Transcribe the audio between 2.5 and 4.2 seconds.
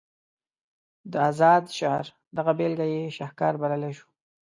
بیلګه یې شهکار بللی شو.